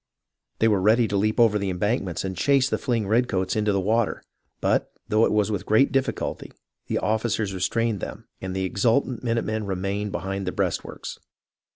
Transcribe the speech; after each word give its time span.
They 0.57 0.67
were 0.67 0.81
ready 0.81 1.07
to 1.07 1.15
leap 1.15 1.39
over 1.39 1.59
the 1.59 1.69
embankments 1.69 2.23
and 2.25 2.35
chase 2.35 2.67
the 2.67 2.79
fleeing 2.79 3.07
redcoats 3.07 3.55
into 3.55 3.71
the 3.71 3.79
water; 3.79 4.23
but, 4.59 4.91
though 5.07 5.25
it 5.25 5.31
was 5.31 5.51
with 5.51 5.67
great 5.67 5.91
difficulty, 5.91 6.51
the 6.87 6.97
officers 6.97 7.53
restrained 7.53 7.99
them, 7.99 8.27
and 8.41 8.55
the 8.55 8.63
exultant 8.65 9.23
minute 9.23 9.45
men 9.45 9.63
remained 9.67 10.11
behind 10.11 10.47
the 10.47 10.51
breastworks. 10.51 11.19